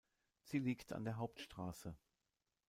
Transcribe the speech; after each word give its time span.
Sie 0.41 0.57
liegt 0.57 0.93
an 0.93 1.03
der 1.05 1.17
Hauptstraße. 1.17 1.95